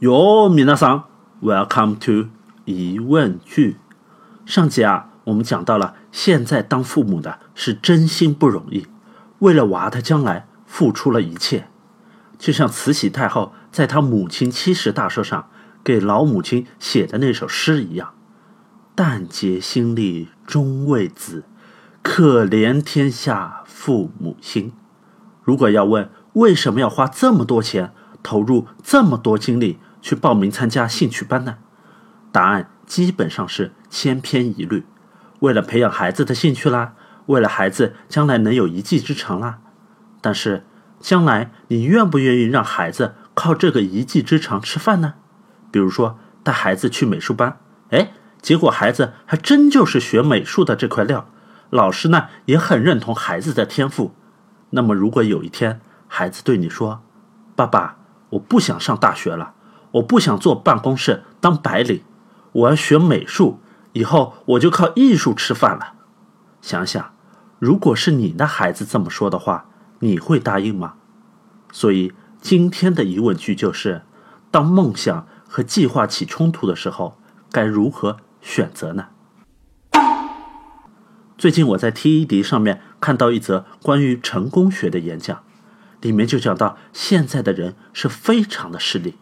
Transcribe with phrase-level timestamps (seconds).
[0.00, 1.04] 哟，米娜桑
[1.42, 2.30] ，Welcome to
[2.64, 3.76] 疑问句。
[4.46, 8.86] 上集啊，我们讲到了，现在当父母的是真心不容易，
[9.40, 11.68] 为了娃的将来付出了一切。
[12.38, 15.50] 就像慈禧太后在她母亲七十大寿上
[15.84, 18.14] 给老母亲写的那首诗一样
[18.96, 21.44] ：“但竭心力终为子，
[22.00, 24.72] 可怜天下父母心。”
[25.44, 27.92] 如果要问为什么要花这么多钱，
[28.22, 29.78] 投入这么多精力？
[30.00, 31.58] 去报名参加兴趣班呢？
[32.32, 34.86] 答案基本上是千篇一律，
[35.40, 36.94] 为了培养孩子的兴趣啦，
[37.26, 39.58] 为了孩子将来能有一技之长啦。
[40.20, 40.64] 但是，
[41.00, 45.14] 将来你愿不愿意让孩子靠这个一技之长吃饭呢？
[45.70, 47.58] 比如说带孩子去美术班，
[47.90, 51.28] 哎，结果孩子还真就是学美术的这块料，
[51.70, 54.14] 老师呢也很认同孩子的天赋。
[54.70, 57.02] 那么，如果有一天孩子对你说
[57.56, 57.96] ：“爸爸，
[58.30, 59.54] 我不想上大学了。”
[59.92, 62.02] 我不想坐办公室当白领，
[62.52, 63.58] 我要学美术，
[63.92, 65.94] 以后我就靠艺术吃饭了。
[66.60, 67.12] 想想，
[67.58, 69.66] 如果是你的孩子这么说的话，
[70.00, 70.94] 你会答应吗？
[71.72, 74.02] 所以今天的疑问句就是：
[74.50, 77.18] 当梦想和计划起冲突的时候，
[77.50, 79.08] 该如何选择呢？
[81.36, 85.42] 最近我在 TED 上面看到一则关于成功学的演讲，
[86.02, 89.16] 里面就讲到现在的人是非常的势利。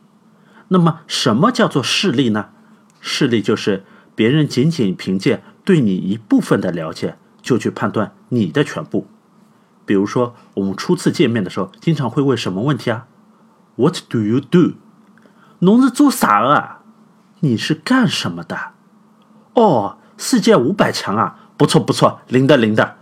[0.69, 2.51] 那么，什么叫做势利呢？
[3.01, 9.07] 势利就是别人仅仅凭借对你一部分的了解，就去判断你的全部。
[9.87, 13.07] 比如说，我们初次见面的时候，经常会问什么问题啊
[13.77, 14.75] ？What do you do？
[15.61, 16.81] 侬是做啥啊？
[17.41, 18.73] 你是干什么的？
[19.55, 22.97] 哦，世界五百强啊，不错不错，灵的灵的。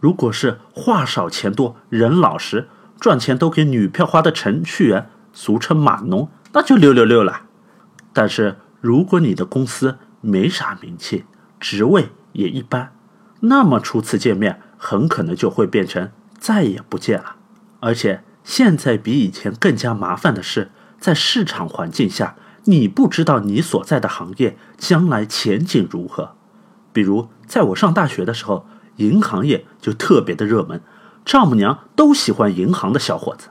[0.00, 2.68] 如果是话少钱多、人老实、
[2.98, 6.28] 赚钱都给女票花的程序员，俗称码农。
[6.56, 7.42] 那就六六六了，
[8.14, 11.26] 但是如果你的公司没啥名气，
[11.60, 12.94] 职位也一般，
[13.40, 17.36] 那么初次见面很可能就会变成再也不见了。
[17.80, 26.36] 而且现在比以前更加麻烦的是，在市场环境下，你不知道你所在的行业将来前景如何。
[26.94, 28.64] 比如在我上大学的时候，
[28.96, 30.80] 银行业就特别的热门，
[31.22, 33.48] 丈母娘都喜欢银行的小伙子。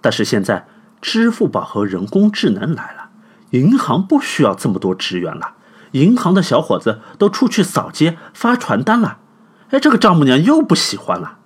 [0.00, 0.66] 但是现在。
[1.00, 3.10] 支付宝和人工智能来了，
[3.50, 5.54] 银行不需要这么多职员了，
[5.92, 9.18] 银行的小伙子都出去扫街发传单了。
[9.70, 11.38] 哎，这个丈母娘又不喜欢了。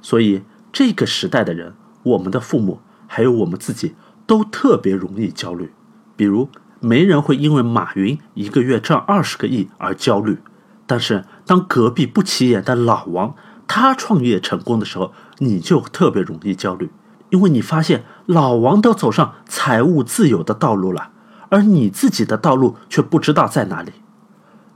[0.00, 3.94] 所以这个时代的人，我们的父母还有我们自己，
[4.26, 5.72] 都特别容易焦虑。
[6.16, 6.48] 比如，
[6.80, 10.38] 没人会因为马云一个月赚二十个亿而焦虑，
[10.86, 13.34] 但是当隔壁不起眼的老王
[13.66, 16.90] 他创业成功的时候，你就特别容易焦虑。
[17.30, 21.10] 因为你发现老王都走上财务自由的道路了，
[21.48, 23.92] 而你自己的道路却不知道在哪里。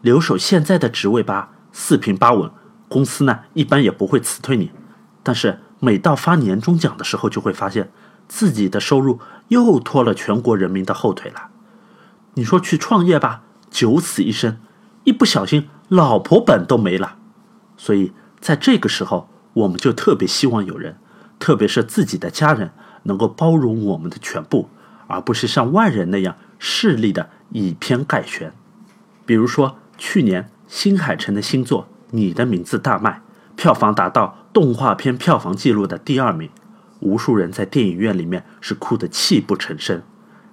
[0.01, 2.51] 留守现在的职位吧，四平八稳，
[2.89, 4.73] 公司呢一般也不会辞退你。
[5.23, 7.91] 但是每到发年终奖的时候，就会发现
[8.29, 11.49] 自己的收入又拖了全国人民的后腿了。
[12.34, 14.59] 你说去创业吧，九死一生，
[15.05, 17.17] 一不小心老婆本都没了。
[17.77, 20.99] 所以在这个时候，我们就特别希望有人。
[21.39, 22.73] 特别是自己的家人
[23.06, 24.69] 能够包容我们的全部，
[25.06, 28.53] 而不是像外人那样势利的以偏概全。
[29.25, 33.22] 比如说，去年新海诚的新作《你的名字》大卖，
[33.56, 36.50] 票房达到动画片票房纪录的第二名，
[37.00, 40.03] 无数人在电影院里面是哭得泣不成声。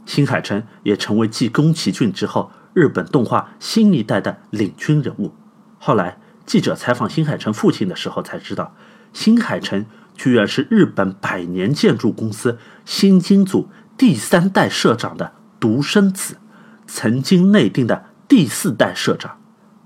[0.05, 5.33] 新海诚也成为继宫崎骏之后日本动画新一代的领军人物。
[5.79, 8.75] 后来记者采访新海诚父亲的时候才知道，
[9.13, 9.85] 新海诚。
[10.15, 16.37] 居然是日本百年建筑公司新金组第三代社长的独生子，
[16.85, 19.39] 曾经内定的第四代社长，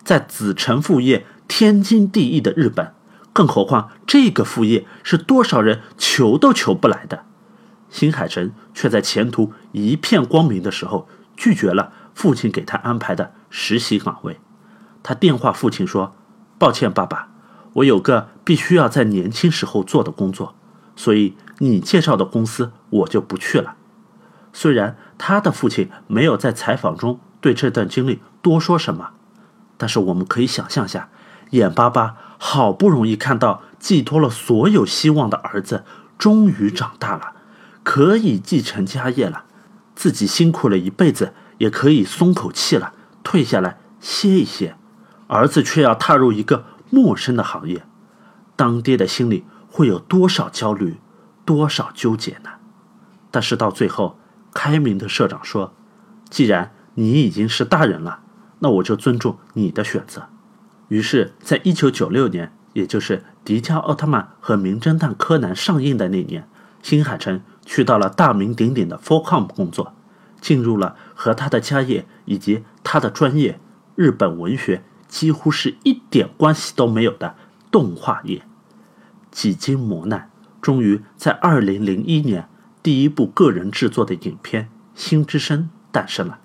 [0.03, 2.93] 在子承父业天经地义的日本，
[3.31, 7.23] 更何况这个副业是多少人求都求不来的。
[7.89, 11.07] 新海诚却在前途一片光明的时候，
[11.37, 14.41] 拒绝了父亲给他安排的实习岗位。
[15.01, 16.13] 他电话父亲说
[16.59, 17.29] ：“抱歉，爸爸。”
[17.77, 20.55] 我有个必须要在年轻时候做的工作，
[20.95, 23.75] 所以你介绍的公司我就不去了。
[24.51, 29.09] 虽然他的父亲没有在采访中对这段经历多说什么，
[29.77, 31.09] 但是我们可以想象下，
[31.51, 35.83] 眼巴巴好不容易看到寄托了所有希望的儿子
[36.17, 37.33] 终于长大了，
[37.83, 39.43] 可以继承家业了，
[39.95, 42.93] 自己辛苦了一辈子也可以松口气了，
[43.23, 44.75] 退下来歇一歇，
[45.27, 46.65] 儿子却要踏入一个。
[46.89, 47.83] 陌生的行业，
[48.55, 50.97] 当爹的心里会有多少焦虑，
[51.45, 52.51] 多少纠结呢？
[53.31, 54.17] 但是到最后，
[54.53, 55.73] 开明的社长说
[56.29, 58.21] ：“既然你已经是大人了，
[58.59, 60.27] 那我就尊重你的选择。”
[60.89, 66.47] 于是，在一九九六年，也就是《迪迦奥特曼》和《名侦探柯南》上映的那年，
[66.81, 69.93] 新海诚去到了大名鼎鼎的 Fullcom 工作，
[70.39, 73.59] 进入了和他的家业以及他的专业
[73.95, 77.35] 日本文学几乎是一点关系都没有的
[77.71, 78.43] 动画业。
[79.31, 80.29] 几经磨难，
[80.61, 82.47] 终于在二零零一年，
[82.81, 84.63] 第一部个人制作的影片
[84.95, 86.39] 《星之声》诞生了。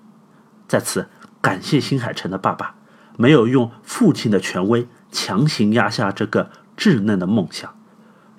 [0.67, 1.09] 在此，
[1.41, 2.75] 感谢新海诚的爸爸。
[3.15, 7.75] 没有用父亲的权威强行压下这个稚嫩的梦想，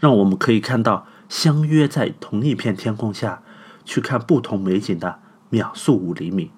[0.00, 3.43] 让我们可以看到相约在同一片天空下
[3.85, 6.50] 去看不同美景的秒速五厘米。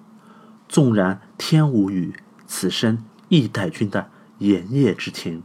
[0.67, 2.15] 纵然天无语，
[2.47, 4.09] 此生一代君的
[4.39, 5.43] 炎夜之情，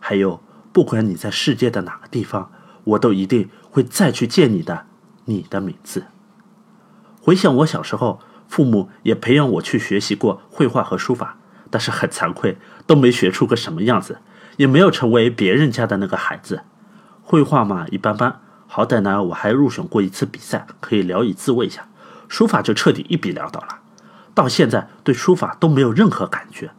[0.00, 0.42] 还有
[0.72, 2.50] 不管你在世界的哪个地方，
[2.84, 4.86] 我都一定会再去见你的。
[5.26, 6.04] 你的名字。
[7.22, 11.38] 回想我小时候，父母也培养我去学习过绘画和书法。
[11.70, 14.18] 但是很惭愧，都没学出个什么样子，
[14.58, 16.62] 也没有成为别人家的那个孩子。
[17.22, 18.40] 绘画嘛，一般般。
[18.66, 21.88] 好歹呢，我还入选过一次比赛，可以聊以自慰一下。
[22.28, 23.80] 书法就彻底一笔潦倒了，
[24.34, 26.70] 到现在对书法都没有任何感觉，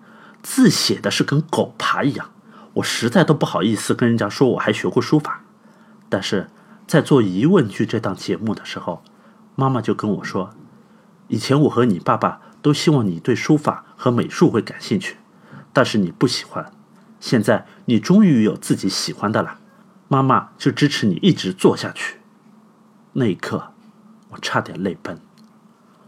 [0.45, 2.29] 字写的是跟狗爬一样。
[2.75, 5.41] 我实在都不好意思跟人家说我还学过书法。
[6.07, 6.49] 但是
[6.85, 9.03] 在做疑问句这档节目的时候，
[9.55, 10.51] 妈妈就跟我说，
[11.29, 12.41] 以前我和你爸爸。
[12.65, 15.17] 都希望你对书法和美术会感兴趣，
[15.71, 16.71] 但是你不喜欢。
[17.19, 19.59] 现在你终于有自己喜欢的了，
[20.07, 22.21] 妈妈就支持你一直做下去。
[23.13, 23.71] 那一刻，
[24.29, 25.21] 我差点泪奔。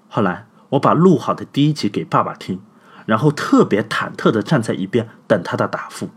[0.07, 2.59] 后来我把录好的第一集给爸爸听，
[3.07, 6.09] 然后特别忐忑的站在一边等他的答复，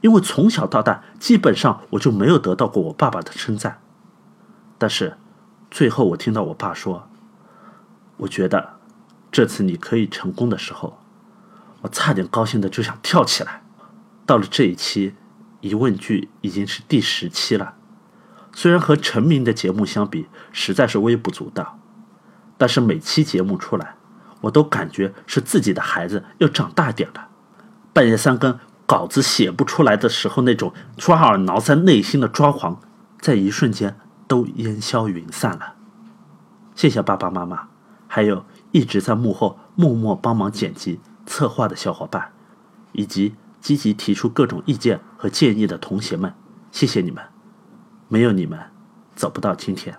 [0.00, 3.82] 因为从小到大基本上我就没有得到过我爸爸的称赞。
[4.78, 5.18] 但是
[5.70, 7.10] 最后我听到我爸说
[8.16, 8.76] ：“我觉得。”
[9.34, 11.00] 这次你可以成功的时候，
[11.80, 13.64] 我差点高兴的就想跳起来。
[14.24, 15.16] 到了这一期，
[15.60, 17.74] 疑问句已经是第十期了。
[18.52, 21.80] 虽然和成名的节目相比，实在是微不足道，
[22.56, 23.96] 但是每期节目出来，
[24.44, 27.28] 我都感觉是自己的孩子又长大点了。
[27.92, 32.80] 半夜三更稿子写不出来的时候，那种抓耳挠腮、内心的抓狂，
[33.20, 33.96] 在一瞬间
[34.26, 35.74] 都烟消云散了。
[36.74, 37.68] 谢谢爸爸妈妈，
[38.08, 38.44] 还有。
[38.74, 42.32] 一直在幕后默默帮忙剪辑、策划的小伙伴，
[42.90, 46.34] 以及积极提出各种意见和建议的同学们，
[46.72, 47.22] 谢谢你们！
[48.08, 48.58] 没有你们，
[49.14, 49.96] 走不到今天。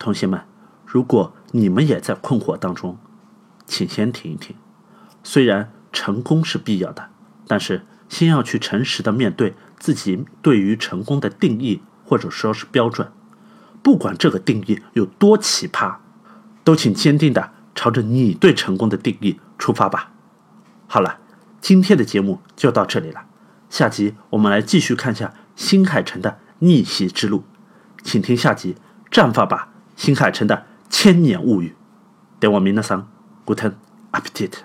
[0.00, 0.42] 同学们，
[0.84, 2.98] 如果你们也在困惑当中，
[3.70, 4.56] 请先停一停。
[5.22, 7.10] 虽然成功是必要的，
[7.46, 13.10] 但是先要去诚实的面对自己对于成功的定义或者说是标准，
[13.82, 15.96] 不管这个定义有多奇葩，
[16.64, 17.52] 都请坚定的。
[17.72, 20.12] 朝着你对成功的定义出发吧。
[20.86, 21.18] 好了，
[21.62, 23.22] 今天的节目就到这里了。
[23.70, 27.44] 下集我们来继续看下新海诚的逆袭之路，
[28.02, 28.74] 请听下集
[29.10, 31.68] 《战法吧，新海诚的千年物语》。
[32.38, 33.08] 等我明的桑
[33.46, 33.76] ，Guten
[34.12, 34.64] Appetit。